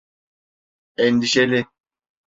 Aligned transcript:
Endişeli… 0.97 1.65